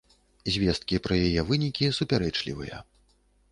Звесткі 0.55 0.99
пра 1.09 1.19
яе 1.27 1.45
вынікі 1.51 1.93
супярэчлівыя. 2.01 2.83